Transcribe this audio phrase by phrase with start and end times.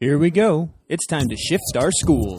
[0.00, 0.70] Here we go.
[0.88, 2.38] It's time to shift our schools.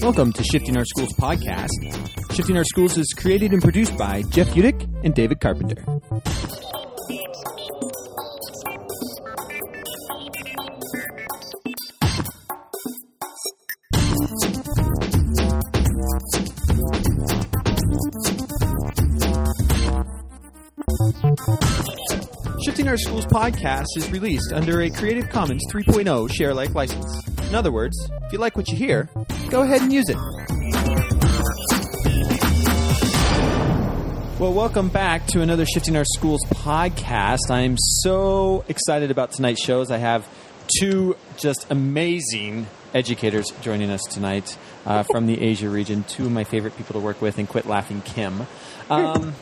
[0.00, 1.68] Welcome to Shifting Our Schools podcast.
[2.32, 5.95] Shifting Our Schools is created and produced by Jeff Utecht and David Carpenter.
[22.96, 27.28] Our Schools podcast is released under a Creative Commons 3.0 share alike license.
[27.46, 29.10] In other words, if you like what you hear,
[29.50, 30.16] go ahead and use it.
[34.40, 37.50] Well, welcome back to another Shifting Our Schools podcast.
[37.50, 39.90] I'm so excited about tonight's shows.
[39.90, 40.26] I have
[40.80, 46.02] two just amazing educators joining us tonight uh, from the Asia region.
[46.04, 48.46] Two of my favorite people to work with, and quit laughing, Kim.
[48.88, 49.34] Um,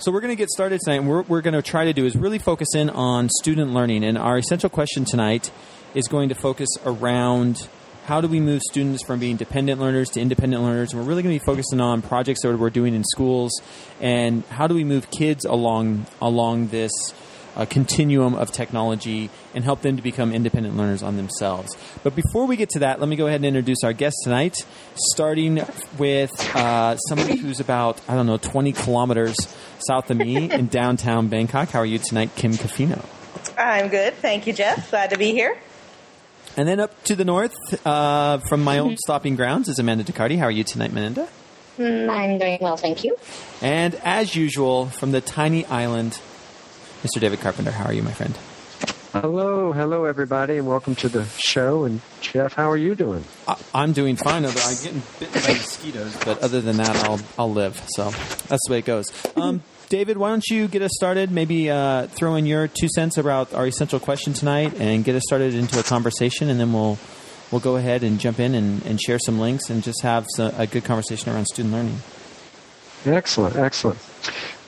[0.00, 0.98] so we're going to get started tonight.
[0.98, 4.04] And what we're going to try to do is really focus in on student learning.
[4.04, 5.50] And our essential question tonight
[5.94, 7.68] is going to focus around
[8.04, 10.92] how do we move students from being dependent learners to independent learners.
[10.92, 13.60] And we're really going to be focusing on projects that we're doing in schools
[14.00, 16.92] and how do we move kids along along this
[17.58, 21.76] uh, continuum of technology and help them to become independent learners on themselves.
[22.02, 24.64] But before we get to that, let me go ahead and introduce our guest tonight,
[24.94, 25.62] starting
[25.98, 29.36] with uh, somebody who's about, I don't know, 20 kilometers
[29.78, 31.70] south of me in downtown Bangkok.
[31.70, 33.04] How are you tonight, Kim Cofino?
[33.58, 34.14] I'm good.
[34.14, 34.90] Thank you, Jeff.
[34.90, 35.58] Glad to be here.
[36.56, 37.54] And then up to the north,
[37.86, 40.38] uh, from my own stopping grounds, is Amanda Ducardi.
[40.38, 41.28] How are you tonight, Amanda?
[41.78, 43.16] Mm, I'm doing well, thank you.
[43.62, 46.18] And as usual, from the tiny island,
[47.02, 47.20] Mr.
[47.20, 47.70] David Carpenter.
[47.70, 48.36] How are you, my friend?
[49.12, 51.84] Hello, hello, everybody, and welcome to the show.
[51.84, 53.24] And Jeff, how are you doing?
[53.46, 54.44] I, I'm doing fine.
[54.44, 57.82] Although I'm getting bitten by mosquitoes, but other than that, I'll I'll live.
[57.88, 59.06] So that's the way it goes.
[59.36, 61.30] Um, David, why don't you get us started?
[61.30, 65.22] Maybe uh, throw in your two cents about our essential question tonight, and get us
[65.26, 66.98] started into a conversation, and then we'll
[67.50, 70.52] we'll go ahead and jump in and, and share some links and just have some,
[70.58, 71.98] a good conversation around student learning.
[73.04, 73.98] Excellent, excellent.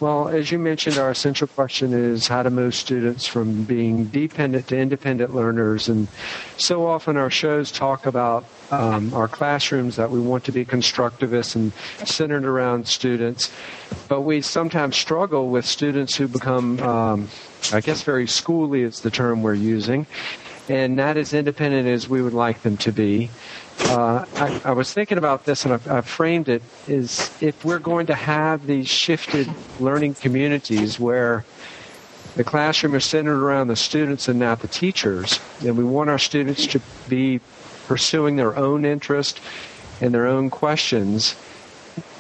[0.01, 4.69] Well, as you mentioned, our essential question is how to move students from being dependent
[4.69, 5.91] to independent learners.
[5.91, 6.09] And
[6.57, 11.55] so often our shows talk about um, our classrooms that we want to be constructivist
[11.55, 11.73] and
[12.09, 13.53] centered around students.
[14.09, 17.29] But we sometimes struggle with students who become, um,
[17.71, 20.07] I guess, very schooly is the term we're using,
[20.67, 23.29] and not as independent as we would like them to be.
[23.83, 27.81] Uh, I, I, was thinking about this and I, I framed it is if we're
[27.81, 29.49] going to have these shifted
[29.81, 31.45] learning communities where
[32.37, 36.19] the classroom is centered around the students and not the teachers, and we want our
[36.19, 37.41] students to be
[37.87, 39.41] pursuing their own interest
[40.01, 41.35] and their own questions,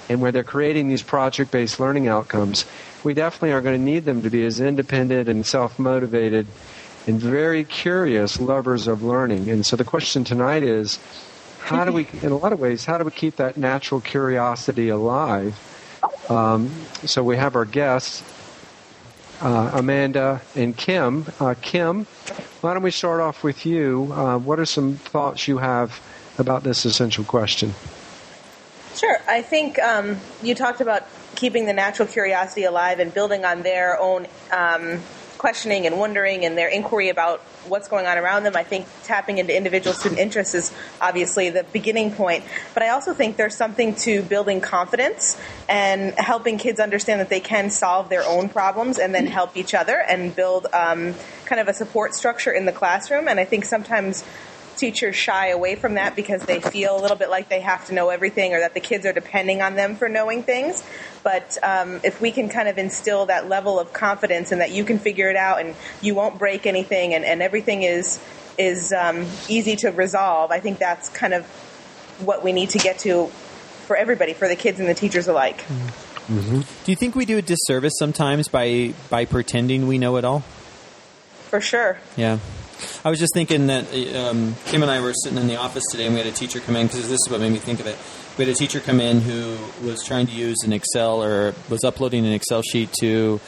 [0.08, 2.64] and where they're creating these project based learning outcomes,
[3.04, 6.46] we definitely are going to need them to be as independent and self motivated
[7.06, 9.48] and very curious lovers of learning.
[9.48, 10.98] And so the question tonight is
[11.60, 14.88] how do we, in a lot of ways, how do we keep that natural curiosity
[14.88, 15.58] alive?
[16.28, 16.70] Um,
[17.04, 18.22] so we have our guests,
[19.40, 21.26] uh, Amanda and Kim.
[21.38, 22.04] Uh, Kim,
[22.60, 24.12] why don't we start off with you?
[24.12, 26.00] Uh, what are some thoughts you have
[26.38, 27.74] about this essential question?
[28.94, 29.18] Sure.
[29.28, 31.04] I think um, you talked about
[31.36, 35.00] keeping the natural curiosity alive and building on their own um,
[35.40, 38.54] questioning and wondering and their inquiry about what's going on around them.
[38.54, 40.70] I think tapping into individual student interests is
[41.00, 42.44] obviously the beginning point.
[42.74, 47.40] But I also think there's something to building confidence and helping kids understand that they
[47.40, 51.14] can solve their own problems and then help each other and build um,
[51.46, 53.26] kind of a support structure in the classroom.
[53.26, 54.22] And I think sometimes
[54.80, 57.94] teachers shy away from that because they feel a little bit like they have to
[57.94, 60.82] know everything or that the kids are depending on them for knowing things.
[61.22, 64.84] But um, if we can kind of instill that level of confidence and that you
[64.84, 68.20] can figure it out and you won't break anything and, and everything is
[68.58, 71.46] is um, easy to resolve, I think that's kind of
[72.20, 73.26] what we need to get to
[73.86, 75.58] for everybody, for the kids and the teachers alike.
[76.28, 76.60] Mm-hmm.
[76.84, 80.40] Do you think we do a disservice sometimes by by pretending we know it all?
[81.50, 81.98] For sure.
[82.16, 82.38] Yeah.
[83.04, 83.84] I was just thinking that
[84.14, 86.60] um, Kim and I were sitting in the office today, and we had a teacher
[86.60, 87.96] come in because this is what made me think of it.
[88.38, 91.84] We had a teacher come in who was trying to use an Excel or was
[91.84, 93.40] uploading an Excel sheet to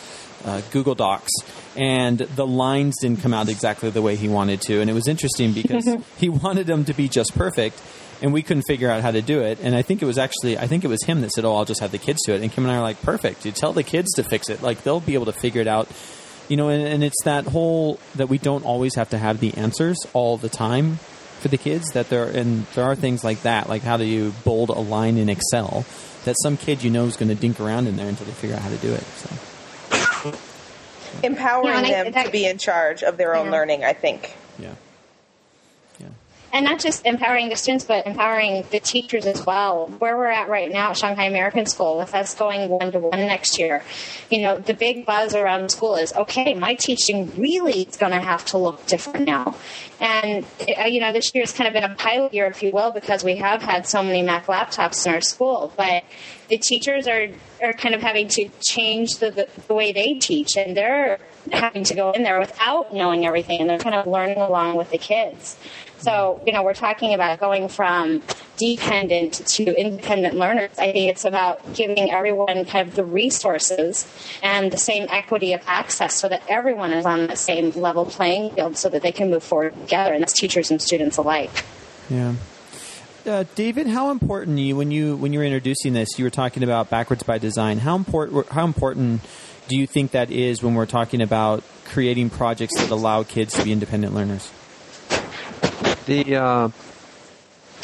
[0.45, 1.31] uh, Google Docs,
[1.77, 4.81] and the lines didn't come out exactly the way he wanted to.
[4.81, 5.89] And it was interesting because
[6.19, 7.81] he wanted them to be just perfect,
[8.21, 9.59] and we couldn't figure out how to do it.
[9.63, 11.65] And I think it was actually, I think it was him that said, "Oh, I'll
[11.65, 13.45] just have the kids do it." And Kim and I are like, "Perfect!
[13.45, 14.63] You tell the kids to fix it.
[14.63, 15.89] Like they'll be able to figure it out."
[16.49, 19.55] You know, and, and it's that whole that we don't always have to have the
[19.55, 20.97] answers all the time
[21.41, 21.91] for the kids.
[21.93, 25.17] That there and there are things like that, like how do you bold a line
[25.19, 25.85] in Excel
[26.25, 28.55] that some kid you know is going to dink around in there until they figure
[28.57, 29.03] out how to do it.
[29.03, 30.35] So.
[31.23, 33.53] Empowering Yeah, and I- them that- to be in charge of their own Yeah.
[33.53, 34.35] learning, I think.
[36.55, 39.87] And not just empowering the students, but empowering the teachers as well.
[39.99, 43.21] Where we're at right now at Shanghai American School, with us going one to one
[43.21, 43.83] next year,
[44.31, 46.53] you know, the big buzz around the school is okay.
[46.53, 49.57] My teaching really is going to have to look different now,
[49.99, 50.45] and
[50.79, 52.91] uh, you know, this year has kind of been a pilot year, if you will,
[52.91, 56.05] because we have had so many Mac laptops in our school, but
[56.49, 57.29] the teachers are
[57.63, 61.19] are kind of having to change the, the, the way they teach, and they're
[61.51, 64.91] having to go in there without knowing everything, and they're kind of learning along with
[64.91, 65.57] the kids.
[66.03, 68.23] So, you know, we're talking about going from
[68.57, 70.71] dependent to independent learners.
[70.79, 74.07] I think it's about giving everyone kind of the resources
[74.43, 78.55] and the same equity of access so that everyone is on the same level playing
[78.55, 81.65] field so that they can move forward together, and that's teachers and students alike.
[82.11, 82.35] Yeah.
[83.25, 86.65] Uh, David, how important you when you when you were introducing this, you were talking
[86.65, 87.79] about backwards by design.
[87.79, 89.21] How important how important
[89.69, 93.63] do you think that is when we're talking about creating projects that allow kids to
[93.63, 94.51] be independent learners?
[96.13, 96.69] The uh,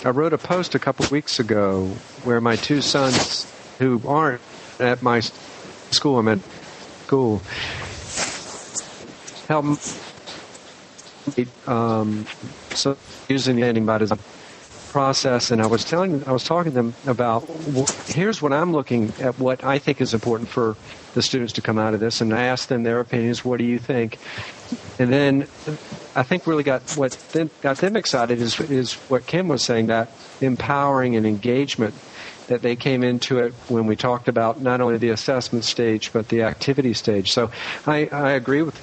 [0.04, 1.86] I wrote a post a couple weeks ago
[2.24, 4.42] where my two sons, who aren't
[4.78, 6.38] at my school, I'm at
[7.06, 7.38] school,
[9.48, 9.64] help
[11.38, 12.26] me, um,
[12.72, 12.98] so
[13.30, 14.18] using the ending by design
[14.88, 17.48] process, and I was telling, I was talking to them about
[18.06, 20.76] here's what I'm looking at, what I think is important for
[21.14, 23.44] the students to come out of this, and I asked them their opinions.
[23.44, 24.18] What do you think?
[24.98, 25.48] And then
[26.14, 29.86] I think really got what them, got them excited is is what Kim was saying
[29.86, 31.94] that empowering and engagement
[32.48, 36.28] that they came into it when we talked about not only the assessment stage but
[36.28, 37.30] the activity stage.
[37.30, 37.50] So
[37.86, 38.80] I, I agree with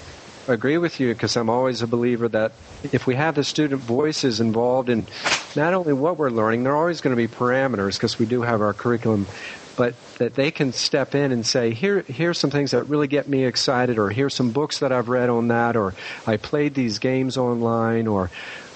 [0.47, 2.53] agree with you because I'm always a believer that
[2.83, 5.07] if we have the student voices involved in
[5.55, 8.41] not only what we're learning, there are always going to be parameters because we do
[8.41, 9.27] have our curriculum,
[9.75, 13.27] but that they can step in and say, here, here's some things that really get
[13.27, 15.93] me excited, or here's some books that I've read on that, or
[16.27, 18.29] I played these games online, or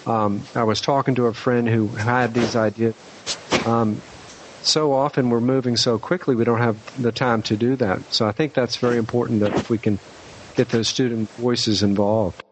[0.05, 2.95] um, I was talking to a friend who had these ideas.
[3.65, 4.01] Um,
[4.61, 8.13] so often we're moving so quickly, we don't have the time to do that.
[8.13, 9.99] So I think that's very important that if we can
[10.59, 12.43] get those student voices involved.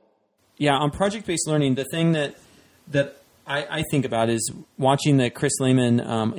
[0.57, 2.35] Yeah, on project based learning, the thing that
[2.89, 6.33] that I, I think about is watching the Chris Lehmann um,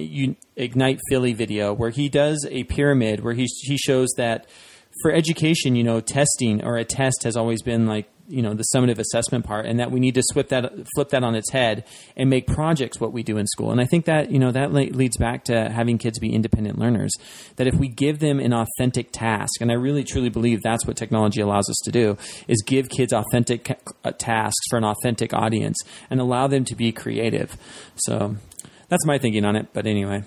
[0.57, 4.47] Ignite Philly video, where he does a pyramid where he he shows that
[5.03, 8.65] for education, you know, testing or a test has always been like you know the
[8.75, 11.85] summative assessment part, and that we need to flip that flip that on its head
[12.17, 13.71] and make projects what we do in school.
[13.71, 17.13] And I think that you know that leads back to having kids be independent learners.
[17.57, 20.97] That if we give them an authentic task, and I really truly believe that's what
[20.97, 22.17] technology allows us to do,
[22.47, 25.77] is give kids authentic uh, tasks for an authentic audience
[26.11, 27.57] and allow them to be creative.
[27.97, 28.37] So
[28.89, 29.69] that's my thinking on it.
[29.73, 30.25] But anyway.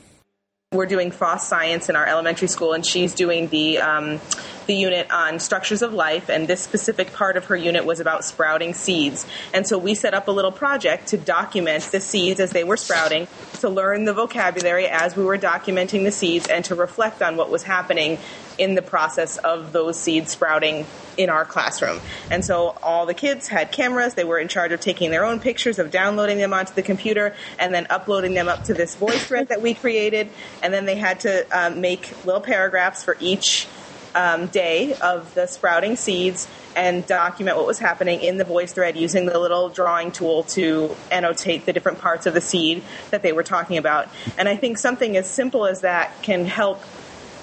[0.73, 4.21] We're doing FOSS science in our elementary school and she's doing the um,
[4.67, 8.23] the unit on structures of life and this specific part of her unit was about
[8.23, 9.27] sprouting seeds.
[9.53, 12.77] And so we set up a little project to document the seeds as they were
[12.77, 13.27] sprouting
[13.59, 17.49] to learn the vocabulary as we were documenting the seeds and to reflect on what
[17.49, 18.17] was happening
[18.61, 20.85] in the process of those seeds sprouting
[21.17, 21.99] in our classroom.
[22.29, 24.13] And so all the kids had cameras.
[24.13, 27.35] They were in charge of taking their own pictures, of downloading them onto the computer,
[27.57, 30.29] and then uploading them up to this voice thread that we created.
[30.61, 33.67] And then they had to um, make little paragraphs for each
[34.13, 38.95] um, day of the sprouting seeds and document what was happening in the voice thread
[38.95, 43.33] using the little drawing tool to annotate the different parts of the seed that they
[43.33, 44.07] were talking about.
[44.37, 46.83] And I think something as simple as that can help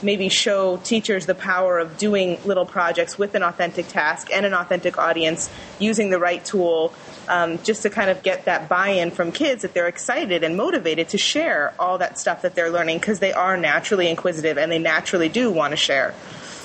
[0.02, 4.54] maybe show teachers the power of doing little projects with an authentic task and an
[4.54, 6.92] authentic audience using the right tool
[7.28, 11.08] um, just to kind of get that buy-in from kids that they're excited and motivated
[11.10, 14.78] to share all that stuff that they're learning because they are naturally inquisitive and they
[14.78, 16.14] naturally do want to share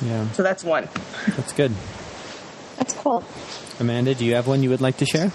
[0.02, 0.88] Yeah, so that's one
[1.36, 1.72] that's good.
[2.78, 3.24] That's cool.
[3.80, 5.32] Amanda, do you have one you would like to share?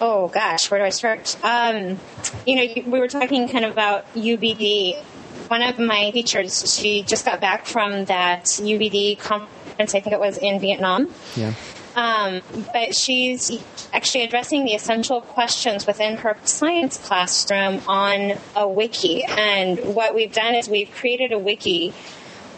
[0.00, 1.36] Oh gosh, where do I start?
[1.42, 1.98] Um,
[2.46, 5.02] you know, we were talking kind of about UBD.
[5.48, 9.94] One of my teachers, she just got back from that UBD conference.
[9.94, 11.12] I think it was in Vietnam.
[11.36, 11.52] Yeah.
[11.96, 13.52] Um, but she's
[13.92, 19.24] actually addressing the essential questions within her science classroom on a wiki.
[19.24, 21.94] And what we've done is we've created a wiki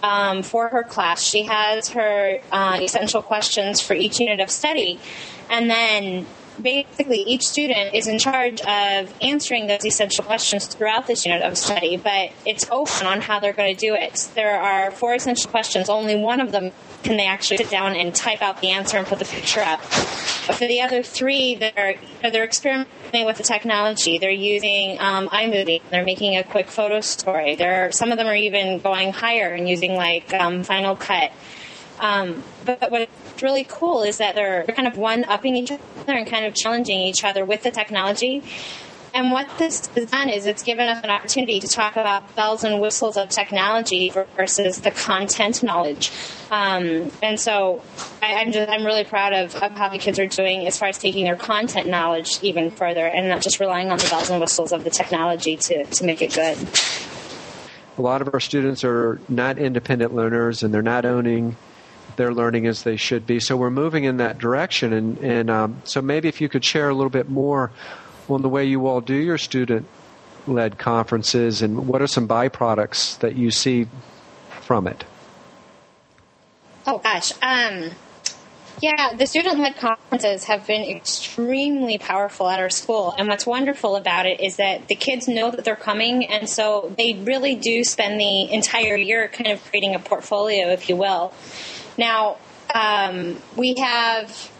[0.03, 1.23] um, for her class.
[1.23, 5.01] She has her uh, essential questions for each unit of study.
[5.51, 6.27] And then
[6.61, 11.57] basically each student is in charge of answering those essential questions throughout this unit of
[11.59, 14.29] study, but it's open on how they're going to do it.
[14.35, 15.89] There are four essential questions.
[15.89, 16.73] Only one of them
[17.03, 19.81] can they actually sit down and type out the answer and put the picture up.
[19.81, 24.19] But for the other three, they're they're experimenting with the technology.
[24.19, 25.83] They're using um, iMovie.
[25.91, 27.55] They're making a quick photo story.
[27.55, 31.33] There, some of them are even going higher and using like um, Final Cut.
[31.99, 36.27] Um, but what's really cool is that they're kind of one upping each other and
[36.27, 38.43] kind of challenging each other with the technology.
[39.17, 42.65] And what this has done is it's given us an opportunity to talk about bells
[42.65, 46.13] and whistles of technology versus the content knowledge.
[46.51, 47.83] Um, and so
[48.23, 50.89] I, am just I'm really proud of, of how the kids are doing as far
[50.89, 54.39] as taking their content knowledge even further and not just relying on the bells and
[54.39, 56.59] whistles of the technology to, to make it good.
[57.97, 61.57] A lot of our students are not independent learners and they're not owning
[62.17, 63.41] their learning as they should be.
[63.41, 64.93] So we're moving in that direction.
[64.93, 67.71] And, and um, so maybe if you could share a little bit more
[68.29, 69.87] on the way you all do your student
[70.47, 73.89] led conferences and what are some byproducts that you see
[74.61, 75.05] from it?
[76.87, 77.33] Oh, gosh.
[77.43, 77.91] Um,
[78.81, 83.15] yeah, the student led conferences have been extremely powerful at our school.
[83.17, 86.27] And what's wonderful about it is that the kids know that they're coming.
[86.27, 90.89] And so they really do spend the entire year kind of creating a portfolio, if
[90.89, 91.33] you will.
[91.97, 92.37] Now,
[92.75, 94.51] um, we have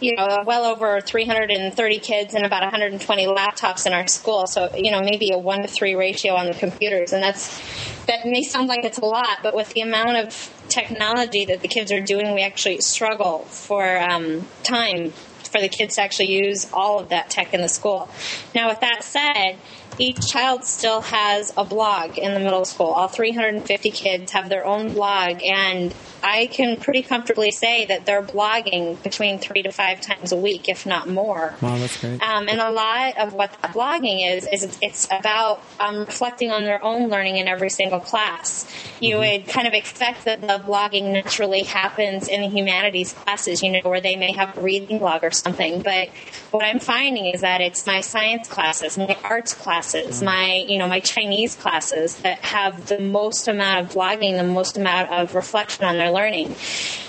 [0.00, 4.46] you know, well over 330 kids and about 120 laptops in our school.
[4.46, 7.12] So, you know, maybe a one to three ratio on the computers.
[7.12, 7.60] And that's,
[8.06, 11.68] that may sound like it's a lot, but with the amount of technology that the
[11.68, 15.12] kids are doing, we actually struggle for um, time
[15.50, 18.08] for the kids to actually use all of that tech in the school.
[18.54, 19.58] Now, with that said,
[19.98, 22.86] each child still has a blog in the middle school.
[22.86, 28.22] All 350 kids have their own blog, and I can pretty comfortably say that they're
[28.22, 31.54] blogging between three to five times a week, if not more.
[31.60, 32.22] Wow, that's great.
[32.22, 36.64] Um, and a lot of what that blogging is is it's about um, reflecting on
[36.64, 38.66] their own learning in every single class.
[39.00, 39.42] You mm-hmm.
[39.42, 43.80] would kind of expect that the blogging naturally happens in the humanities classes, you know,
[43.88, 45.82] where they may have a reading blog or something.
[45.82, 46.08] But
[46.50, 50.24] what I'm finding is that it's my science classes, my arts classes, mm-hmm.
[50.24, 54.76] my you know my Chinese classes that have the most amount of blogging, the most
[54.76, 56.54] amount of reflection on their learning.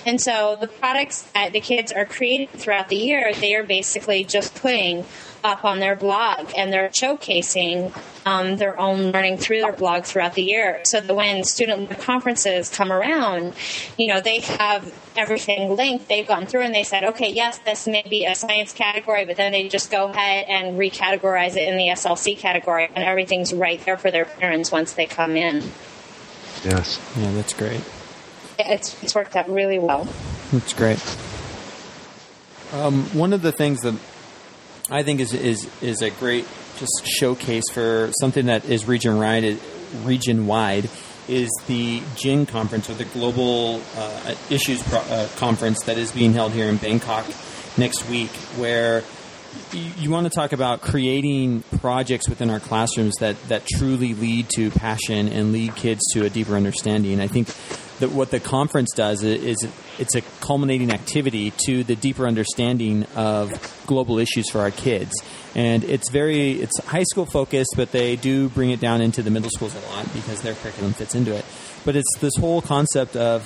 [0.05, 4.23] And so the products that the kids are creating throughout the year, they are basically
[4.23, 5.05] just putting
[5.43, 10.35] up on their blog and they're showcasing um, their own learning through their blog throughout
[10.35, 10.81] the year.
[10.83, 13.53] So that when student conferences come around
[13.97, 16.07] you know they have everything linked.
[16.07, 19.37] They've gone through and they said okay yes this may be a science category but
[19.37, 23.83] then they just go ahead and recategorize it in the slc category and everything's right
[23.85, 25.63] there for their parents once they come in.
[26.63, 26.99] Yes.
[27.17, 27.81] Yeah that's great
[28.67, 30.07] it's, it's worked out really well.
[30.51, 30.99] That's great.
[32.73, 33.95] Um, one of the things that
[34.89, 36.45] I think is is is a great
[36.77, 39.59] just showcase for something that is region wide
[40.03, 40.89] region wide
[41.27, 46.33] is the GIN conference or the Global uh, Issues Pro- uh, conference that is being
[46.33, 47.25] held here in Bangkok
[47.77, 49.03] next week, where
[49.73, 54.71] you, want to talk about creating projects within our classrooms that, that truly lead to
[54.71, 57.19] passion and lead kids to a deeper understanding.
[57.19, 57.47] I think
[57.99, 59.65] that what the conference does is
[59.99, 65.11] it's a culminating activity to the deeper understanding of global issues for our kids.
[65.53, 69.29] And it's very it's high school focused, but they do bring it down into the
[69.29, 71.45] middle schools a lot because their curriculum fits into it.
[71.85, 73.43] But it's this whole concept of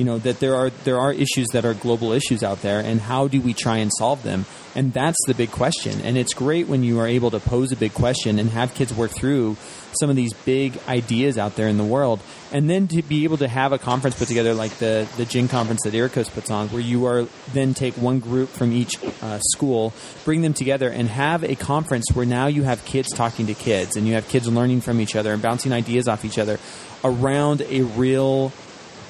[0.00, 3.02] you know that there are there are issues that are global issues out there and
[3.02, 4.46] how do we try and solve them?
[4.74, 6.00] And that's the big question.
[6.00, 8.94] And it's great when you are able to pose a big question and have kids
[8.94, 9.58] work through
[10.00, 12.20] some of these big ideas out there in the world.
[12.50, 15.48] And then to be able to have a conference put together like the the GIN
[15.48, 19.38] conference that EARCOS puts on where you are then take one group from each uh,
[19.52, 19.92] school
[20.24, 23.96] bring them together and have a conference where now you have kids talking to kids
[23.96, 26.58] and you have kids learning from each other and bouncing ideas off each other
[27.04, 28.50] around a real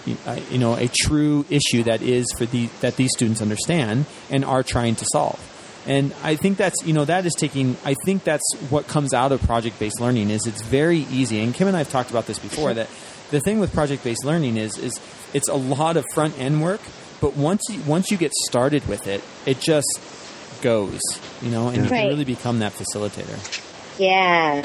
[0.07, 4.63] you know a true issue that is for the that these students understand and are
[4.63, 5.39] trying to solve.
[5.87, 7.77] And I think that's you know that is taking.
[7.85, 11.41] I think that's what comes out of project based learning is it's very easy.
[11.41, 12.89] And Kim and I have talked about this before that
[13.31, 15.01] the thing with project based learning is is
[15.33, 16.81] it's a lot of front end work,
[17.21, 20.01] but once you, once you get started with it, it just
[20.63, 21.01] goes.
[21.41, 23.39] You know, and you can really become that facilitator.
[23.99, 24.63] Yeah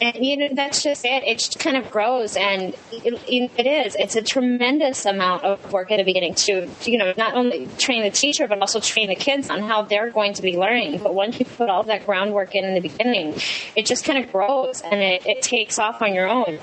[0.00, 1.24] and you know that's just it.
[1.24, 3.96] It just kind of grows and it, it is.
[3.98, 8.02] It's a tremendous amount of work at the beginning to you know not only train
[8.02, 11.00] the teacher but also train the kids on how they're going to be learning.
[11.02, 13.34] But once you put all that groundwork in in the beginning
[13.76, 16.58] it just kind of grows and it, it takes off on your own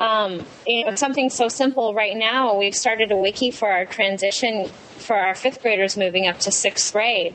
[0.00, 4.68] Um, you know, something so simple right now, we've started a wiki for our transition
[4.96, 7.34] for our fifth graders moving up to sixth grade.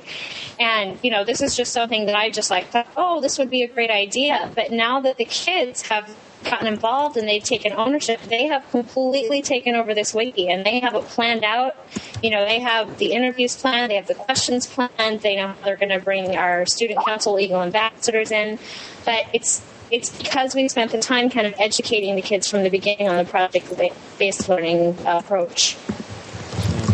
[0.59, 3.49] And, you know, this is just something that I just like thought, oh, this would
[3.49, 4.51] be a great idea.
[4.55, 9.41] But now that the kids have gotten involved and they've taken ownership, they have completely
[9.41, 11.75] taken over this wiki and they have it planned out.
[12.21, 15.65] You know, they have the interviews planned, they have the questions planned, they know how
[15.65, 18.59] they're going to bring our student council legal ambassadors in.
[19.05, 22.69] But it's it's because we spent the time kind of educating the kids from the
[22.69, 23.71] beginning on the project
[24.17, 25.77] based learning approach.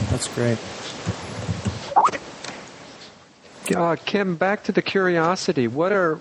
[0.10, 0.58] That's great.
[3.75, 5.68] Uh, Kim, back to the curiosity.
[5.68, 6.16] What are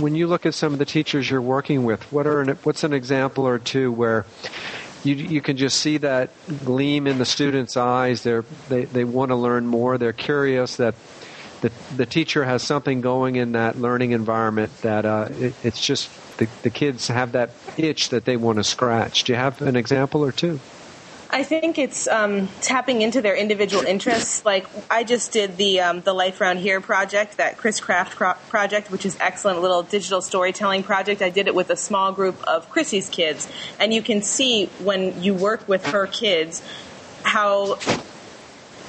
[0.00, 2.00] when you look at some of the teachers you're working with?
[2.12, 4.24] What are an, what's an example or two where
[5.02, 6.30] you you can just see that
[6.64, 8.22] gleam in the students' eyes?
[8.22, 9.98] They're, they they want to learn more.
[9.98, 10.94] They're curious that
[11.60, 16.08] the the teacher has something going in that learning environment that uh, it, it's just
[16.42, 19.24] the the kids have that itch that they want to scratch.
[19.24, 20.60] Do you have an example or two?
[21.34, 24.44] I think it's um, tapping into their individual interests.
[24.44, 28.16] Like I just did the um, the Life Around Here project, that Chris Craft
[28.50, 31.22] project, which is excellent little digital storytelling project.
[31.22, 33.48] I did it with a small group of Chrissy's kids,
[33.80, 36.62] and you can see when you work with her kids
[37.24, 37.78] how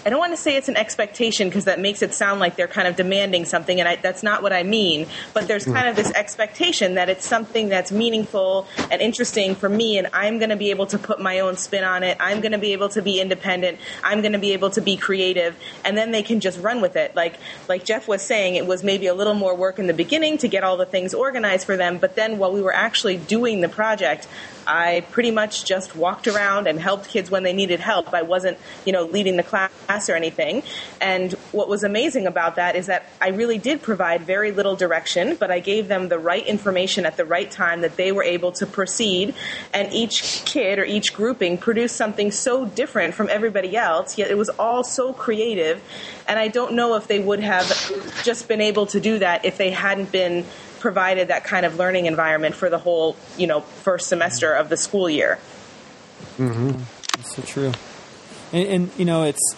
[0.05, 2.67] I don't want to say it's an expectation because that makes it sound like they're
[2.67, 5.07] kind of demanding something, and I, that's not what I mean.
[5.33, 9.97] But there's kind of this expectation that it's something that's meaningful and interesting for me,
[9.97, 12.17] and I'm going to be able to put my own spin on it.
[12.19, 13.79] I'm going to be able to be independent.
[14.03, 15.55] I'm going to be able to be creative,
[15.85, 17.15] and then they can just run with it.
[17.15, 17.37] Like
[17.69, 20.47] like Jeff was saying, it was maybe a little more work in the beginning to
[20.47, 23.69] get all the things organized for them, but then while we were actually doing the
[23.69, 24.27] project,
[24.65, 28.13] I pretty much just walked around and helped kids when they needed help.
[28.13, 29.71] I wasn't, you know, leading the class
[30.09, 30.63] or anything.
[30.99, 35.35] And what was amazing about that is that I really did provide very little direction,
[35.35, 38.51] but I gave them the right information at the right time that they were able
[38.53, 39.35] to proceed.
[39.73, 44.37] And each kid or each grouping produced something so different from everybody else, yet it
[44.37, 45.81] was all so creative.
[46.27, 47.67] And I don't know if they would have
[48.23, 50.45] just been able to do that if they hadn't been
[50.79, 54.75] provided that kind of learning environment for the whole, you know, first semester of the
[54.75, 55.39] school year.
[56.37, 56.71] Mm-hmm.
[56.71, 57.71] That's so true.
[58.51, 59.55] And, and, you know, it's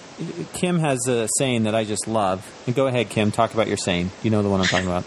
[0.53, 2.45] Kim has a saying that I just love.
[2.65, 4.11] And go ahead, Kim, talk about your saying.
[4.23, 5.05] You know the one I'm talking about.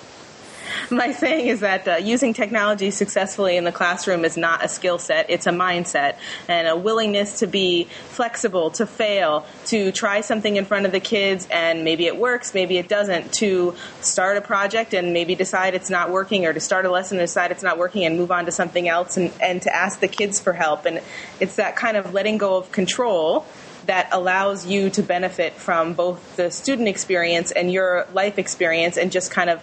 [0.91, 4.99] my saying is that uh, using technology successfully in the classroom is not a skill
[4.99, 6.17] set, it's a mindset
[6.49, 11.01] and a willingness to be flexible, to fail, to try something in front of the
[11.01, 15.75] kids and maybe it works, maybe it doesn't, to start a project and maybe decide
[15.75, 18.31] it's not working or to start a lesson and decide it's not working and move
[18.31, 20.85] on to something else and, and to ask the kids for help.
[20.87, 21.01] And
[21.41, 23.47] it's that kind of letting go of control
[23.89, 29.11] that allows you to benefit from both the student experience and your life experience and
[29.11, 29.63] just kind of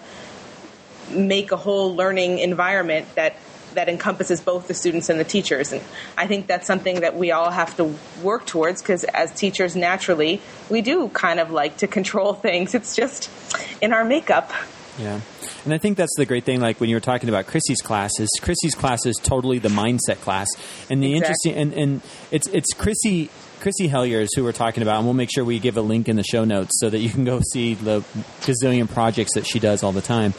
[1.12, 3.36] make a whole learning environment that
[3.76, 5.72] that encompasses both the students and the teachers.
[5.72, 5.84] And
[6.18, 10.42] I think that's something that we all have to work towards because as teachers, naturally,
[10.70, 12.74] we do kind of like to control things.
[12.74, 13.30] It's just
[13.82, 14.52] in our makeup.
[14.98, 15.20] Yeah.
[15.66, 18.30] And I think that's the great thing, like when you were talking about Chrissy's classes,
[18.42, 20.48] Chrissy's class is totally the mindset class.
[20.90, 21.52] And the exactly.
[21.52, 23.30] interesting, and, and it's, it's Chrissy,
[23.66, 26.18] Chrissy Hellyer who we're talking about, and we'll make sure we give a link in
[26.18, 28.02] the show notes so that you can go see the
[28.42, 30.36] gazillion projects that she does all the time.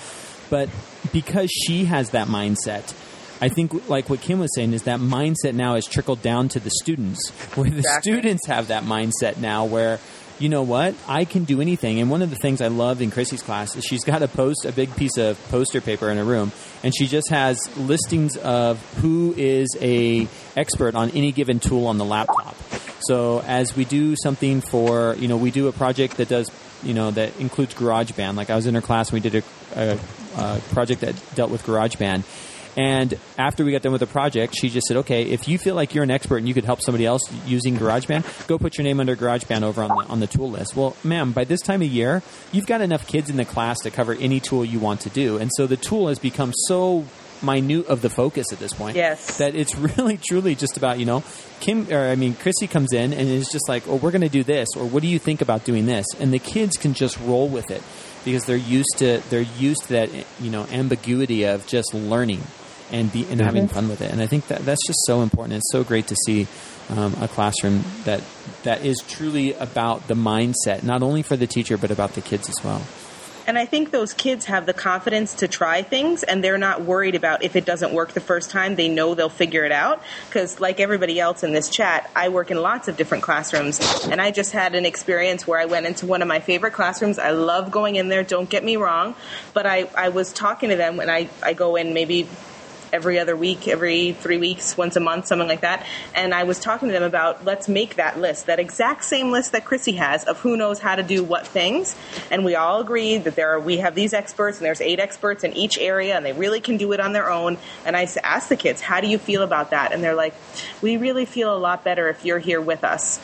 [0.48, 0.68] But
[1.12, 2.94] because she has that mindset,
[3.40, 6.60] I think, like what Kim was saying, is that mindset now has trickled down to
[6.60, 8.12] the students, where the exactly.
[8.12, 9.98] students have that mindset now where,
[10.38, 12.00] you know what, I can do anything.
[12.00, 14.64] And one of the things I love in Chrissy's class is she's got a post,
[14.64, 18.82] a big piece of poster paper in her room, and she just has listings of
[18.96, 22.54] who is a expert on any given tool on the laptop.
[23.00, 26.50] So as we do something for, you know, we do a project that does,
[26.82, 28.36] you know, that includes GarageBand.
[28.36, 29.44] Like I was in her class and we did
[29.74, 29.98] a, a
[30.36, 32.24] uh, project that dealt with GarageBand.
[32.76, 35.74] And after we got done with the project, she just said, "Okay, if you feel
[35.74, 38.84] like you're an expert and you could help somebody else using GarageBand, go put your
[38.84, 41.80] name under GarageBand over on the on the tool list." Well, ma'am, by this time
[41.80, 45.00] of year, you've got enough kids in the class to cover any tool you want
[45.00, 47.04] to do, and so the tool has become so
[47.42, 48.96] minute of the focus at this point.
[48.96, 51.22] Yes, that it's really truly just about you know
[51.60, 54.28] Kim or I mean Chrissy comes in and is just like, "Oh, we're going to
[54.28, 57.18] do this," or "What do you think about doing this?" And the kids can just
[57.20, 57.82] roll with it
[58.24, 60.10] because they're used to they're used to that
[60.40, 62.42] you know ambiguity of just learning
[62.92, 64.12] and be and having fun with it.
[64.12, 65.54] And I think that that's just so important.
[65.54, 66.46] It's so great to see
[66.90, 68.22] um, a classroom that
[68.62, 72.48] that is truly about the mindset, not only for the teacher but about the kids
[72.48, 72.82] as well.
[73.46, 77.14] And I think those kids have the confidence to try things and they're not worried
[77.14, 78.74] about if it doesn't work the first time.
[78.74, 80.02] They know they'll figure it out.
[80.28, 83.78] Because, like everybody else in this chat, I work in lots of different classrooms.
[84.10, 87.20] And I just had an experience where I went into one of my favorite classrooms.
[87.20, 89.14] I love going in there, don't get me wrong.
[89.54, 92.28] But I, I was talking to them when I, I go in maybe
[92.96, 95.86] every other week, every three weeks, once a month, something like that.
[96.14, 99.52] And I was talking to them about let's make that list, that exact same list
[99.52, 101.94] that Chrissy has of who knows how to do what things.
[102.30, 105.44] And we all agreed that there are, we have these experts and there's eight experts
[105.44, 107.58] in each area and they really can do it on their own.
[107.84, 109.92] And I asked the kids, how do you feel about that?
[109.92, 110.34] And they're like,
[110.80, 113.20] we really feel a lot better if you're here with us.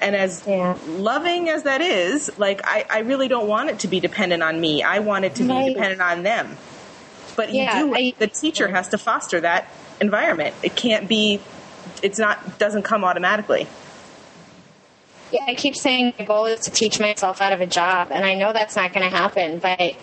[0.00, 0.76] And as yeah.
[0.88, 4.60] loving as that is, like I, I really don't want it to be dependent on
[4.60, 4.82] me.
[4.82, 5.68] I want it to right.
[5.68, 6.56] be dependent on them.
[7.36, 7.94] But yeah, you do.
[7.94, 9.68] I, the teacher has to foster that
[10.00, 10.54] environment.
[10.62, 11.40] It can't be.
[12.02, 12.58] It's not.
[12.58, 13.66] Doesn't come automatically.
[15.32, 18.24] Yeah, I keep saying my goal is to teach myself out of a job, and
[18.24, 19.58] I know that's not going to happen.
[19.58, 19.96] But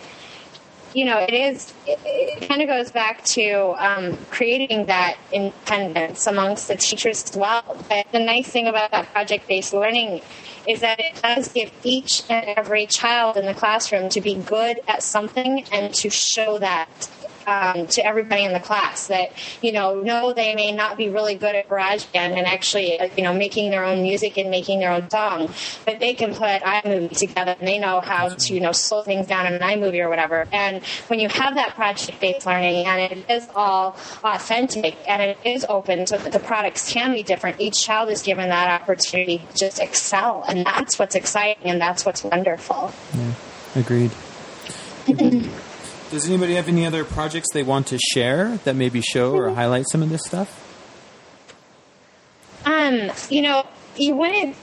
[0.92, 1.72] you know, it is.
[1.86, 7.36] It, it kind of goes back to um, creating that independence amongst the teachers as
[7.36, 7.62] well.
[7.88, 10.22] But the nice thing about that project-based learning
[10.66, 14.80] is that it does give each and every child in the classroom to be good
[14.86, 16.88] at something and to show that
[17.50, 21.34] um, to everybody in the class that you know know they may not be really
[21.34, 24.92] good at GarageBand and actually uh, you know making their own music and making their
[24.92, 25.52] own song,
[25.84, 29.26] but they can put iMovie together and they know how to you know slow things
[29.26, 30.46] down in an iMovie or whatever.
[30.52, 35.66] And when you have that project-based learning and it is all authentic and it is
[35.68, 39.56] open so that the products can be different, each child is given that opportunity to
[39.56, 42.92] just excel, and that's what's exciting and that's what's wonderful.
[43.14, 43.32] Yeah,
[43.74, 44.12] agreed.
[46.10, 49.86] Does anybody have any other projects they want to share that maybe show or highlight
[49.88, 50.66] some of this stuff?
[52.64, 53.64] Um, you know,
[53.96, 54.56] you wouldn't.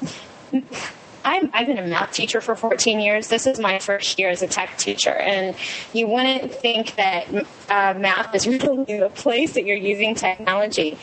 [1.23, 3.29] I'm, I've been a math teacher for 14 years.
[3.29, 5.55] This is my first year as a tech teacher, and
[5.93, 7.27] you wouldn't think that
[7.69, 10.97] uh, math is really the place that you're using technology.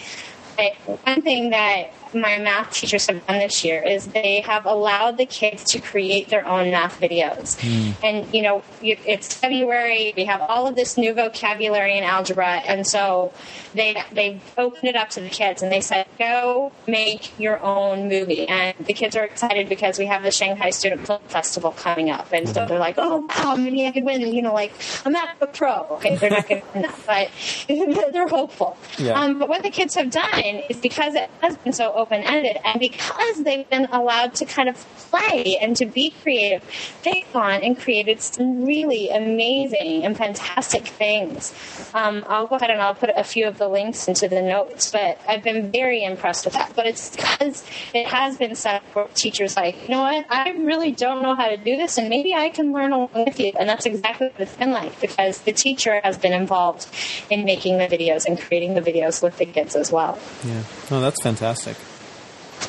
[0.57, 5.19] But one thing that my math teachers have done this year is they have allowed
[5.19, 7.57] the kids to create their own math videos.
[7.61, 7.95] Mm.
[8.03, 12.87] And, you know, it's February, we have all of this new vocabulary in algebra, and
[12.87, 13.33] so
[13.75, 18.09] they, they opened it up to the kids and they said, go make your own
[18.09, 18.47] movie.
[18.49, 22.33] And the kids are excited because we have the Shanghai Student Film Festival coming up.
[22.33, 24.73] And so they're like, oh, wow, maybe I could win, you know, like
[25.05, 25.87] I'm a MacBook Pro.
[25.97, 27.31] Okay, they're not going to win that, but
[28.13, 28.77] they're hopeful.
[28.99, 29.21] Yeah.
[29.21, 32.59] Um, but what the kids have done is because it has been so open ended.
[32.65, 34.77] And because they've been allowed to kind of
[35.11, 36.63] play and to be creative,
[37.03, 41.53] they've gone and created some really amazing and fantastic things.
[41.95, 44.91] Um, I'll go ahead and I'll put a few of the links into the notes,
[44.93, 46.73] but I've been very impressed with that.
[46.77, 47.65] But it's because
[47.95, 51.49] it has been set for teachers like, you know what, I really don't know how
[51.49, 53.53] to do this, and maybe I can learn along with you.
[53.59, 56.87] And that's exactly what it's been like because the teacher has been involved
[57.31, 60.19] in making the videos and creating the videos with the kids as well.
[60.45, 61.77] Yeah, Oh, that's fantastic.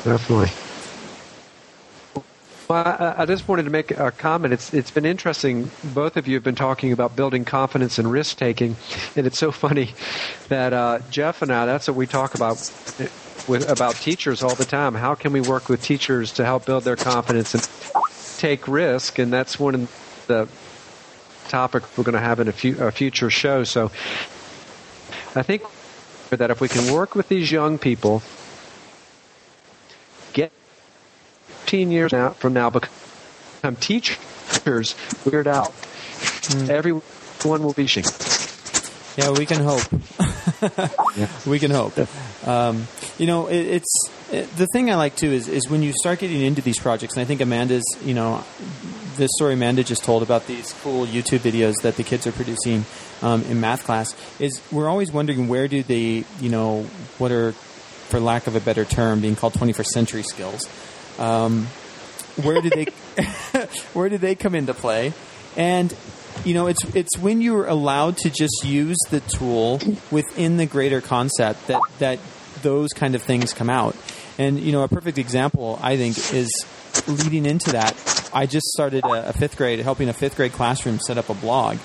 [0.04, 0.50] Definitely.
[2.68, 4.52] Well, I, just wanted to make a comment.
[4.52, 5.70] It's it's been interesting.
[5.84, 8.74] Both of you have been talking about building confidence and risk taking,
[9.14, 9.94] and it's so funny
[10.48, 11.64] that uh, Jeff and I.
[11.66, 12.56] That's what we talk about
[13.46, 14.94] with about teachers all the time.
[14.94, 17.68] How can we work with teachers to help build their confidence and
[18.38, 19.20] take risk?
[19.20, 20.48] And that's one of the
[21.48, 23.62] topic we're going to have in a, a future show.
[23.62, 23.92] So,
[25.36, 25.62] I think
[26.30, 28.24] that if we can work with these young people
[31.66, 35.72] 15 years from now become teachers, weird out.
[35.72, 36.68] Mm.
[36.68, 38.04] Everyone will be teaching.
[39.16, 39.82] Yeah, we can hope.
[41.46, 41.98] we can hope.
[42.46, 42.86] Um,
[43.18, 46.20] you know, it, it's it, the thing I like too is is when you start
[46.20, 48.44] getting into these projects, and I think Amanda's, you know,
[49.16, 52.84] the story Amanda just told about these cool YouTube videos that the kids are producing
[53.22, 56.82] um, in math class is we're always wondering where do they, you know,
[57.18, 60.62] what are, for lack of a better term, being called 21st century skills.
[61.18, 61.66] Um,
[62.42, 62.84] where do they
[63.94, 65.12] where do they come into play?
[65.56, 65.94] And
[66.44, 71.00] you know, it's it's when you're allowed to just use the tool within the greater
[71.00, 72.18] concept that that
[72.62, 73.96] those kind of things come out.
[74.38, 76.50] And you know, a perfect example I think is
[77.06, 78.30] leading into that.
[78.32, 81.34] I just started a, a fifth grade, helping a fifth grade classroom set up a
[81.34, 81.78] blog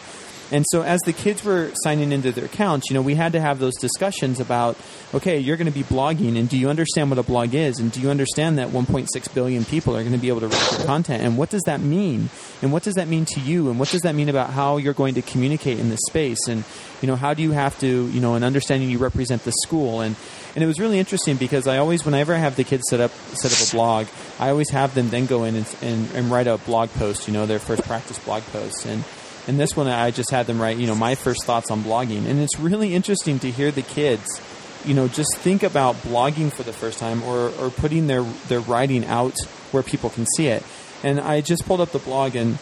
[0.52, 3.42] and so as the kids were signing into their accounts, you know, we had to
[3.42, 4.78] have those discussions about,
[5.14, 7.92] okay, you're going to be blogging, and do you understand what a blog is, and
[7.92, 10.86] do you understand that 1.6 billion people are going to be able to read your
[10.86, 12.30] content, and what does that mean,
[12.62, 14.94] and what does that mean to you, and what does that mean about how you're
[14.94, 16.64] going to communicate in this space, and
[17.02, 20.02] you know, how do you have to, you know, an understanding you represent the school,
[20.02, 20.16] and
[20.54, 23.12] and it was really interesting because I always, whenever I have the kids set up
[23.34, 24.08] set up a blog,
[24.40, 27.34] I always have them then go in and, and, and write a blog post, you
[27.34, 29.04] know, their first practice blog post, and
[29.48, 32.26] and this one, I just had them write, you know, my first thoughts on blogging.
[32.26, 34.42] And it's really interesting to hear the kids,
[34.86, 38.60] you know, just think about blogging for the first time or, or putting their, their
[38.60, 39.36] writing out
[39.72, 40.64] where people can see it.
[41.04, 42.58] And I just pulled up the blog and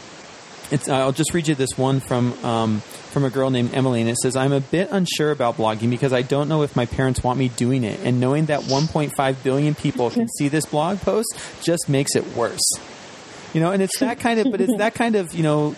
[0.72, 4.10] It's, I'll just read you this one from um, from a girl named Emily, and
[4.10, 7.24] it says, "I'm a bit unsure about blogging because I don't know if my parents
[7.24, 11.36] want me doing it, and knowing that 1.5 billion people can see this blog post
[11.63, 12.62] just makes it worse."
[13.56, 15.76] You know, and it's that kind of, but it's that kind of, you know,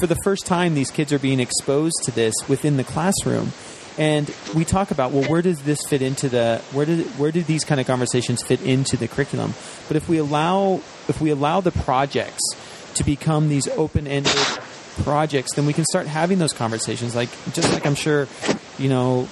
[0.00, 3.52] for the first time, these kids are being exposed to this within the classroom.
[3.98, 7.42] And we talk about well, where does this fit into the where did where do
[7.42, 9.52] these kind of conversations fit into the curriculum?
[9.86, 12.42] But if we allow if we allow the projects
[12.94, 14.32] to become these open ended
[15.02, 17.14] projects, then we can start having those conversations.
[17.14, 18.28] Like just like I'm sure,
[18.78, 19.28] you know,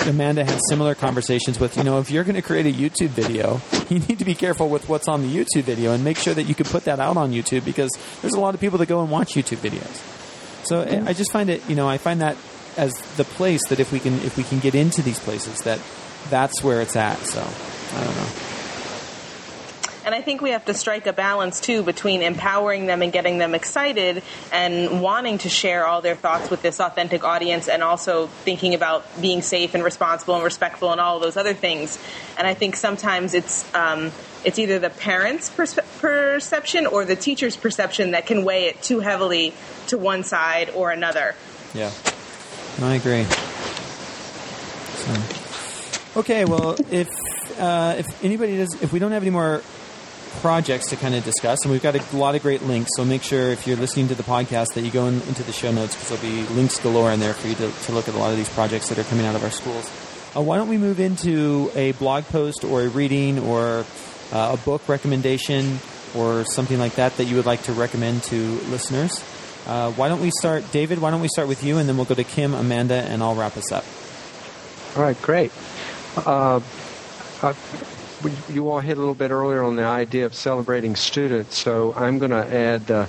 [0.00, 3.60] Amanda had similar conversations with, you know, if you're going to create a YouTube video,
[3.88, 6.44] you need to be careful with what's on the YouTube video and make sure that
[6.44, 7.90] you can put that out on YouTube because
[8.22, 10.66] there's a lot of people that go and watch YouTube videos.
[10.66, 11.08] So eh, mm-hmm.
[11.08, 12.36] I just find it, you know, I find that
[12.76, 15.80] as the place that if we can if we can get into these places that
[16.28, 17.18] that's where it's at.
[17.18, 18.45] So I don't know.
[20.06, 23.38] And I think we have to strike a balance too between empowering them and getting
[23.38, 28.28] them excited and wanting to share all their thoughts with this authentic audience and also
[28.28, 31.98] thinking about being safe and responsible and respectful and all those other things.
[32.38, 34.12] And I think sometimes it's um,
[34.44, 39.54] it's either the parents' perception or the teacher's perception that can weigh it too heavily
[39.88, 41.34] to one side or another.
[41.74, 41.90] Yeah.
[42.80, 43.24] I agree.
[44.94, 47.08] So, okay, well, if
[47.58, 49.62] uh, if anybody does, if we don't have any more
[50.36, 53.22] projects to kind of discuss, and we've got a lot of great links, so make
[53.22, 55.94] sure if you're listening to the podcast that you go in, into the show notes
[55.94, 58.30] because there'll be links galore in there for you to, to look at a lot
[58.30, 59.90] of these projects that are coming out of our schools.
[60.36, 63.84] Uh, why don't we move into a blog post or a reading or
[64.32, 65.78] uh, a book recommendation
[66.14, 68.36] or something like that that you would like to recommend to
[68.70, 69.24] listeners?
[69.66, 71.00] Uh, why don't we start, David?
[71.00, 73.34] Why don't we start with you, and then we'll go to Kim, Amanda, and I'll
[73.34, 73.84] wrap us up.
[74.96, 75.50] All right, great.
[76.16, 76.60] Uh,
[77.42, 77.52] uh,
[78.48, 82.18] you all hit a little bit earlier on the idea of celebrating students, so I'm
[82.18, 83.08] going to add a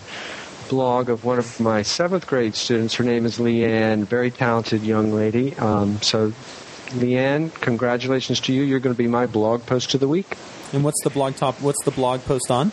[0.70, 2.96] blog of one of my seventh grade students.
[2.96, 5.56] Her name is Leanne, very talented young lady.
[5.56, 6.32] Um, so,
[6.89, 8.63] Leanne, congratulations to you.
[8.63, 10.38] You're going to be my blog post of the week.
[10.74, 11.62] And what's the blog top?
[11.62, 12.72] What's the blog post on?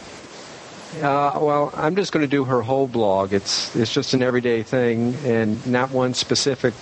[0.97, 3.33] Uh, well, I'm just going to do her whole blog.
[3.33, 6.75] It's it's just an everyday thing and not one specific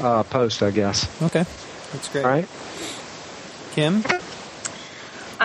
[0.00, 1.06] uh, post, I guess.
[1.22, 1.44] Okay,
[1.92, 2.24] that's great.
[2.24, 2.48] All right,
[3.74, 4.02] Kim.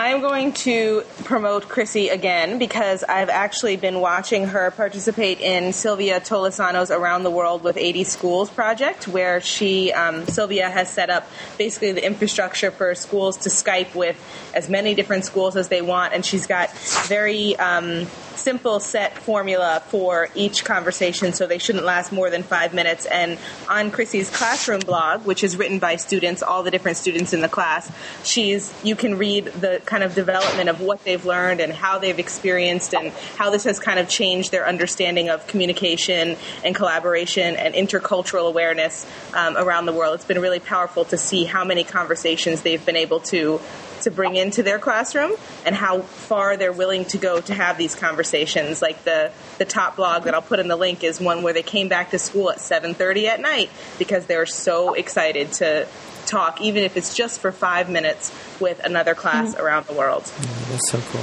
[0.00, 6.20] I'm going to promote Chrissy again because I've actually been watching her participate in Silvia
[6.20, 11.26] Tolisano's Around the World with 80 Schools project, where she, um, Sylvia, has set up
[11.58, 14.16] basically the infrastructure for schools to Skype with
[14.54, 16.70] as many different schools as they want, and she's got
[17.08, 18.06] very um,
[18.38, 23.06] simple set formula for each conversation, so they shouldn't last more than five minutes.
[23.06, 27.40] And on Chrissy's classroom blog, which is written by students, all the different students in
[27.40, 27.90] the class,
[28.24, 32.18] she's you can read the kind of development of what they've learned and how they've
[32.18, 37.74] experienced and how this has kind of changed their understanding of communication and collaboration and
[37.74, 40.14] intercultural awareness um, around the world.
[40.14, 43.60] It's been really powerful to see how many conversations they've been able to
[44.02, 45.32] to bring into their classroom
[45.64, 48.82] and how far they're willing to go to have these conversations.
[48.82, 51.62] Like the the top blog that I'll put in the link is one where they
[51.62, 55.86] came back to school at 7:30 at night because they were so excited to
[56.26, 58.30] talk even if it's just for 5 minutes
[58.60, 59.64] with another class mm-hmm.
[59.64, 60.30] around the world.
[60.40, 61.22] Yeah, that's so cool.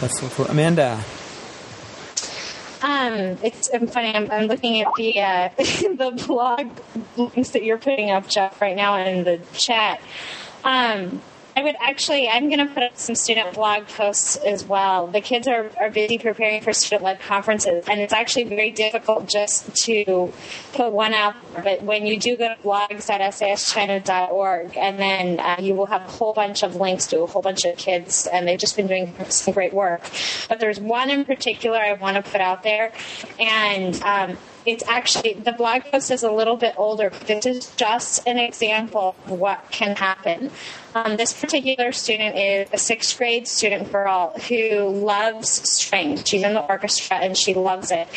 [0.00, 0.46] That's so cool.
[0.46, 1.02] Amanda,
[2.84, 4.14] um, it's I'm funny.
[4.14, 6.70] I'm, I'm, looking at the uh, the blog
[7.16, 10.02] links that you're putting up, Jeff, right now in the chat.
[10.64, 11.22] Um,
[11.56, 15.06] I would actually, I'm going to put up some student blog posts as well.
[15.06, 19.28] The kids are, are busy preparing for student led conferences, and it's actually very difficult
[19.28, 20.32] just to
[20.72, 21.36] put one out.
[21.62, 26.32] But when you do go to blogs.saschina.org, and then uh, you will have a whole
[26.32, 29.54] bunch of links to a whole bunch of kids, and they've just been doing some
[29.54, 30.02] great work.
[30.48, 32.90] But there's one in particular I want to put out there,
[33.38, 37.10] and um, it's actually the blog post is a little bit older.
[37.26, 40.50] This is just an example of what can happen.
[40.94, 46.22] Um, this particular student is a sixth grade student girl who loves strings.
[46.26, 48.08] She's in the orchestra and she loves it.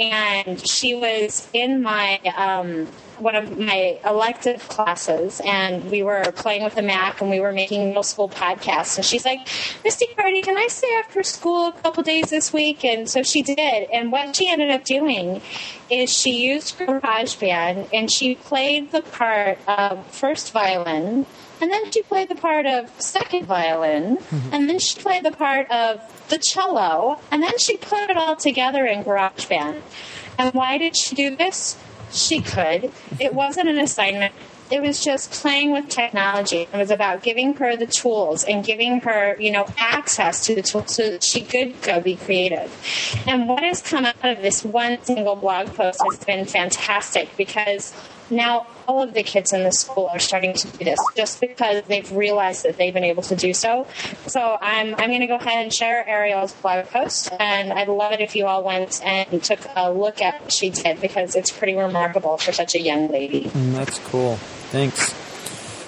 [0.00, 6.64] And she was in my um, one of my elective classes and we were playing
[6.64, 8.96] with the Mac and we were making middle school podcasts.
[8.96, 9.40] And she's like,
[9.84, 12.84] Misty Cardi, can I stay after school a couple days this week?
[12.84, 13.88] And so she did.
[13.90, 15.40] And what she ended up doing
[15.90, 21.26] is she used GarageBand and she played the part of first violin.
[21.60, 24.52] And then she played the part of second violin, mm-hmm.
[24.52, 28.36] and then she played the part of the cello, and then she put it all
[28.36, 29.80] together in GarageBand.
[30.38, 31.78] And why did she do this?
[32.10, 32.92] She could.
[33.20, 34.32] It wasn't an assignment.
[34.70, 36.68] it was just playing with technology.
[36.72, 40.62] It was about giving her the tools and giving her, you know, access to the
[40.62, 42.72] tools so that she could go be creative.
[43.26, 47.92] And what has come out of this one single blog post has been fantastic because
[48.30, 51.82] now all of the kids in the school are starting to do this just because
[51.84, 53.86] they've realized that they've been able to do so.
[54.26, 58.12] So I'm, I'm going to go ahead and share Ariel's blog post, and I'd love
[58.12, 61.50] it if you all went and took a look at what she did because it's
[61.50, 63.44] pretty remarkable for such a young lady.
[63.44, 64.36] Mm, that's cool.
[64.70, 65.12] Thanks.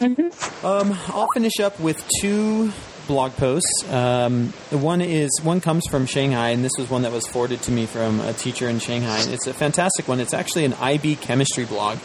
[0.00, 0.66] Mm-hmm.
[0.66, 2.72] Um, I'll finish up with two
[3.08, 3.84] blog posts.
[3.90, 7.72] Um, one is one comes from Shanghai, and this was one that was forwarded to
[7.72, 9.18] me from a teacher in Shanghai.
[9.28, 10.20] It's a fantastic one.
[10.20, 11.98] It's actually an IB chemistry blog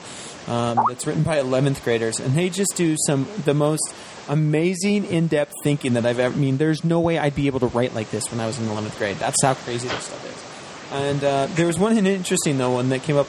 [0.47, 3.93] um, that's written by 11th graders, and they just do some the most
[4.29, 6.35] amazing in-depth thinking that I've ever.
[6.35, 8.59] I mean, there's no way I'd be able to write like this when I was
[8.59, 9.17] in 11th grade.
[9.17, 10.93] That's how crazy this stuff is.
[10.93, 13.27] And uh, there was one interesting though one that came up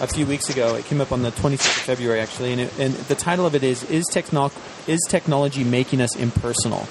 [0.00, 0.74] a few weeks ago.
[0.74, 3.54] It came up on the 26th of February actually, and, it, and the title of
[3.54, 4.50] it is "Is techno-
[4.86, 6.88] Is technology making us impersonal?"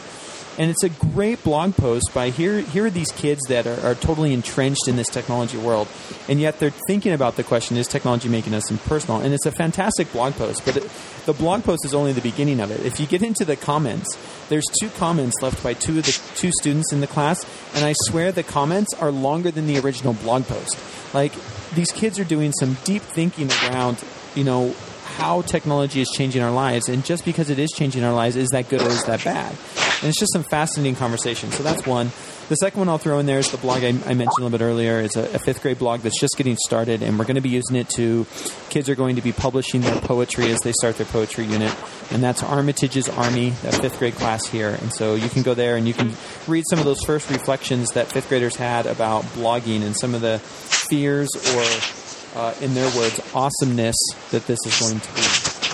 [0.57, 2.59] And it's a great blog post by here.
[2.59, 5.87] Here are these kids that are, are, totally entrenched in this technology world,
[6.29, 9.21] and yet they're thinking about the question: Is technology making us impersonal?
[9.21, 10.63] And it's a fantastic blog post.
[10.65, 10.91] But it,
[11.25, 12.85] the blog post is only the beginning of it.
[12.85, 14.17] If you get into the comments,
[14.49, 17.43] there's two comments left by two of the two students in the class,
[17.75, 20.77] and I swear the comments are longer than the original blog post.
[21.13, 21.33] Like
[21.73, 24.03] these kids are doing some deep thinking around,
[24.35, 24.75] you know,
[25.15, 28.49] how technology is changing our lives, and just because it is changing our lives, is
[28.49, 29.55] that good or is that bad?
[30.03, 31.49] And it's just some fascinating conversation.
[31.51, 32.11] So that's one.
[32.49, 34.49] The second one I'll throw in there is the blog I, I mentioned a little
[34.49, 34.99] bit earlier.
[34.99, 37.47] It's a, a, fifth grade blog that's just getting started, and we're going to be
[37.47, 38.27] using it to.
[38.69, 41.73] Kids are going to be publishing their poetry as they start their poetry unit,
[42.11, 44.77] and that's Armitage's Army, that fifth grade class here.
[44.81, 46.11] And so you can go there and you can
[46.45, 50.19] read some of those first reflections that fifth graders had about blogging and some of
[50.19, 53.95] the fears or, uh, in their words, awesomeness
[54.31, 55.21] that this is going to be.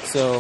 [0.06, 0.40] So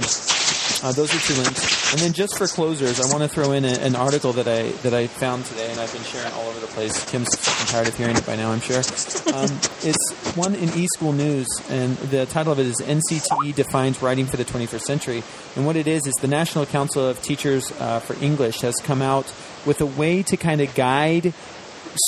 [0.83, 1.91] uh, those are two links.
[1.91, 4.71] And then just for closers, I want to throw in a, an article that I
[4.83, 7.03] that I found today, and I've been sharing all over the place.
[7.09, 7.29] Kim's
[7.69, 8.77] tired of hearing it by now, I'm sure.
[8.77, 8.83] Um,
[9.83, 14.38] it's one in eSchool News, and the title of it is NCTE defines writing for
[14.38, 15.23] the 21st century.
[15.55, 19.01] And what it is is the National Council of Teachers uh, for English has come
[19.01, 19.25] out
[19.65, 21.33] with a way to kind of guide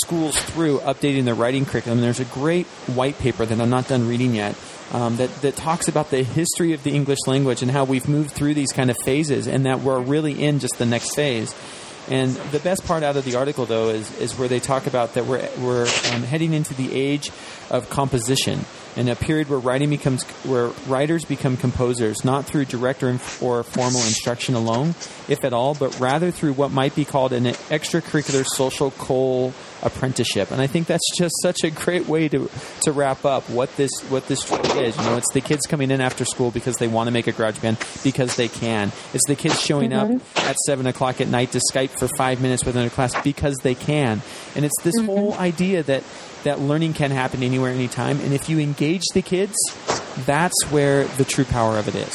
[0.03, 1.99] schools through updating their writing curriculum.
[1.99, 4.55] And there's a great white paper that I'm not done reading yet
[4.91, 8.31] um, that, that talks about the history of the English language and how we've moved
[8.31, 11.55] through these kind of phases and that we're really in just the next phase.
[12.09, 15.13] And the best part out of the article, though, is, is where they talk about
[15.13, 17.31] that we're, we're um, heading into the age
[17.69, 23.03] of composition in a period where writing becomes where writers become composers not through direct
[23.03, 24.89] or, or formal instruction alone
[25.27, 30.51] if at all but rather through what might be called an extracurricular social coal apprenticeship
[30.51, 32.49] and i think that's just such a great way to
[32.81, 36.01] to wrap up what this what this is you know it's the kids coming in
[36.01, 39.35] after school because they want to make a garage band because they can it's the
[39.35, 40.17] kids showing mm-hmm.
[40.17, 43.55] up at seven o'clock at night to skype for five minutes with another class because
[43.63, 44.21] they can
[44.55, 45.05] and it's this mm-hmm.
[45.05, 46.03] whole idea that
[46.43, 48.19] that learning can happen anywhere, anytime.
[48.19, 49.55] And if you engage the kids,
[50.25, 52.13] that's where the true power of it is.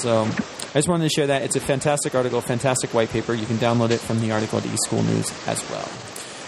[0.00, 1.42] So I just wanted to share that.
[1.42, 3.34] It's a fantastic article, fantastic white paper.
[3.34, 5.88] You can download it from the article at eSchool News as well.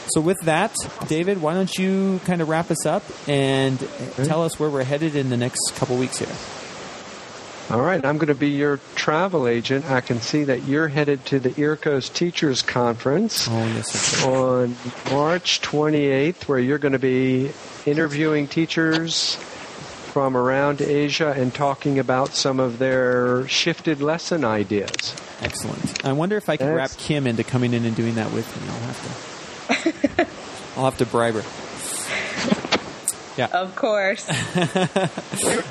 [0.09, 0.75] So with that,
[1.09, 3.79] David, why don't you kind of wrap us up and
[4.25, 6.64] tell us where we're headed in the next couple weeks here?
[7.71, 9.87] All right, I'm going to be your travel agent.
[9.87, 14.77] I can see that you're headed to the EARCOS Teachers Conference oh, yes, on
[15.11, 17.51] March 28th, where you're going to be
[17.87, 25.17] interviewing teachers from around Asia and talking about some of their shifted lesson ideas.
[25.41, 26.05] Excellent.
[26.05, 28.69] I wonder if I can wrap Kim into coming in and doing that with me.
[28.69, 30.27] I'll have to.
[30.77, 31.64] I'll have to bribe her.
[33.37, 33.47] Yeah.
[33.47, 34.29] Of course.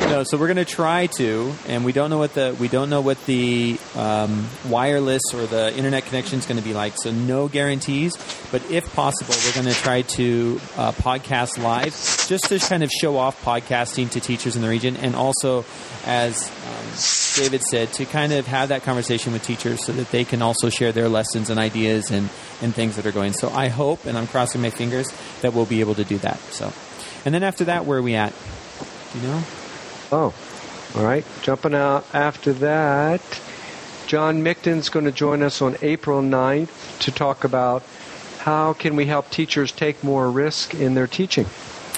[0.01, 2.89] no, so we're going to try to, and we don't know what the we don't
[2.89, 6.93] know what the um, wireless or the internet connection is going to be like.
[6.97, 8.17] So no guarantees,
[8.51, 11.93] but if possible, we're going to try to uh, podcast live
[12.27, 15.63] just to kind of show off podcasting to teachers in the region, and also,
[16.05, 20.25] as um, David said, to kind of have that conversation with teachers so that they
[20.25, 22.29] can also share their lessons and ideas and
[22.61, 23.31] and things that are going.
[23.31, 25.07] So I hope, and I'm crossing my fingers
[25.41, 26.39] that we'll be able to do that.
[26.51, 26.73] So.
[27.25, 28.33] And then after that, where are we at?
[29.13, 29.43] Do you know?
[30.11, 30.33] Oh,
[30.95, 31.25] all right.
[31.41, 33.21] Jumping out after that,
[34.07, 37.83] John Mickton's going to join us on April 9th to talk about
[38.39, 41.45] how can we help teachers take more risk in their teaching.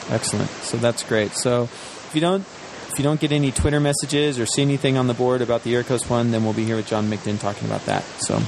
[0.10, 0.50] Excellent.
[0.50, 1.32] So that's great.
[1.32, 5.08] So if you don't if you don't get any Twitter messages or see anything on
[5.08, 7.86] the board about the EARCOS one, then we'll be here with John Mickton talking about
[7.88, 8.04] that.
[8.20, 8.40] So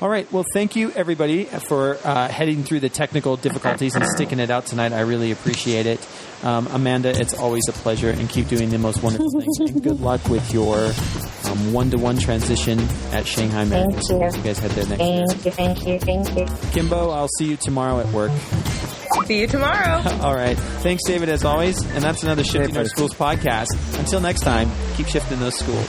[0.00, 0.30] All right.
[0.32, 4.66] Well, thank you everybody for uh, heading through the technical difficulties and sticking it out
[4.66, 4.92] tonight.
[4.92, 6.06] I really appreciate it.
[6.42, 9.58] Um, Amanda, it's always a pleasure, and keep doing the most wonderful things.
[9.60, 10.90] And good luck with your
[11.72, 12.80] one to one transition
[13.12, 14.38] at Shanghai American Thank you.
[14.38, 15.24] You guys head there next year.
[15.28, 16.70] Thank you, thank you, thank you.
[16.70, 18.32] Kimbo, I'll see you tomorrow at work.
[19.26, 20.02] See you tomorrow.
[20.22, 20.58] All right.
[20.58, 21.80] Thanks, David, as always.
[21.92, 22.86] And that's another Shifting Our.
[22.86, 23.98] Schools podcast.
[23.98, 25.86] Until next time, keep shifting those schools.